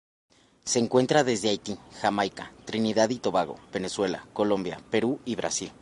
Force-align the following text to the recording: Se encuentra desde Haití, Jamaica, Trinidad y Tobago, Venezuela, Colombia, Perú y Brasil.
Se 0.65 0.79
encuentra 0.79 1.23
desde 1.23 1.49
Haití, 1.49 1.77
Jamaica, 2.01 2.51
Trinidad 2.65 3.11
y 3.11 3.19
Tobago, 3.19 3.59
Venezuela, 3.71 4.25
Colombia, 4.33 4.81
Perú 4.89 5.19
y 5.25 5.35
Brasil. 5.35 5.71